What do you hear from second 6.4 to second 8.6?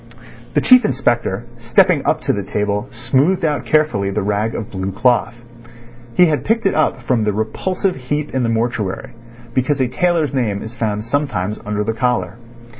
picked it up from the repulsive heap in the